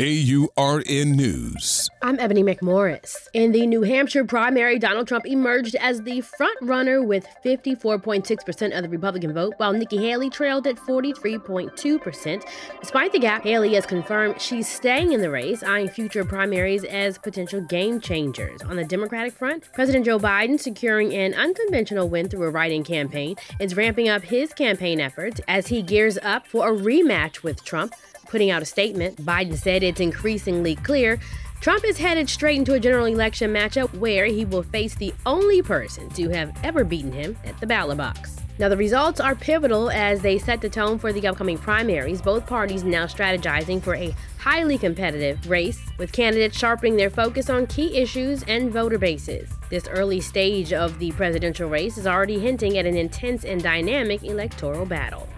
[0.00, 1.90] AURN News.
[2.00, 3.28] I'm Ebony McMorris.
[3.34, 8.82] In the New Hampshire primary, Donald Trump emerged as the front runner with 54.6% of
[8.82, 12.44] the Republican vote, while Nikki Haley trailed at 43.2%.
[12.80, 17.18] Despite the gap, Haley has confirmed she's staying in the race, eyeing future primaries as
[17.18, 18.62] potential game changers.
[18.62, 22.84] On the Democratic front, President Joe Biden, securing an unconventional win through a write in
[22.84, 27.62] campaign, is ramping up his campaign efforts as he gears up for a rematch with
[27.66, 27.92] Trump.
[28.30, 31.18] Putting out a statement, Biden said it's increasingly clear
[31.60, 35.60] Trump is headed straight into a general election matchup where he will face the only
[35.62, 38.36] person to have ever beaten him at the ballot box.
[38.60, 42.22] Now, the results are pivotal as they set the tone for the upcoming primaries.
[42.22, 47.66] Both parties now strategizing for a highly competitive race, with candidates sharpening their focus on
[47.66, 49.50] key issues and voter bases.
[49.70, 54.22] This early stage of the presidential race is already hinting at an intense and dynamic
[54.22, 55.28] electoral battle.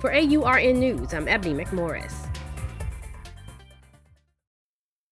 [0.00, 2.29] For AURN News, I'm Ebony McMorris.